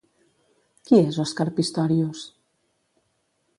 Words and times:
Qui 0.89 1.01
és 1.09 1.19
Oscar 1.25 1.47
Pistorius? 1.59 2.25